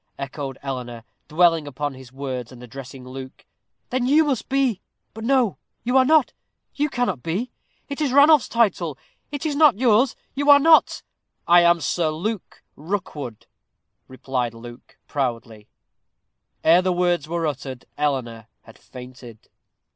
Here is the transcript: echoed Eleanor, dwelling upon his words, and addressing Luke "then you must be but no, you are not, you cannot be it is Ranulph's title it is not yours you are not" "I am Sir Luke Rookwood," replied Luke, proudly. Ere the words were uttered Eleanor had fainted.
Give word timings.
echoed 0.17 0.57
Eleanor, 0.63 1.03
dwelling 1.27 1.67
upon 1.67 1.93
his 1.93 2.11
words, 2.11 2.51
and 2.51 2.63
addressing 2.63 3.07
Luke 3.07 3.45
"then 3.91 4.07
you 4.07 4.23
must 4.23 4.49
be 4.49 4.81
but 5.13 5.23
no, 5.23 5.59
you 5.83 5.95
are 5.95 6.05
not, 6.05 6.33
you 6.73 6.89
cannot 6.89 7.21
be 7.21 7.51
it 7.87 8.01
is 8.01 8.11
Ranulph's 8.11 8.49
title 8.49 8.97
it 9.31 9.45
is 9.45 9.55
not 9.55 9.77
yours 9.77 10.15
you 10.33 10.49
are 10.49 10.57
not" 10.57 11.03
"I 11.57 11.61
am 11.61 11.79
Sir 11.81 12.09
Luke 12.09 12.63
Rookwood," 12.75 13.45
replied 14.07 14.55
Luke, 14.55 14.97
proudly. 15.07 15.67
Ere 16.63 16.81
the 16.81 16.91
words 16.93 17.27
were 17.29 17.45
uttered 17.45 17.85
Eleanor 17.95 18.47
had 18.63 18.79
fainted. 18.79 19.49